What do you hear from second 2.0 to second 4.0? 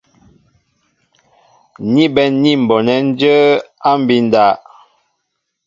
bɛ̌n ní m̀bonɛ́ jə̌ á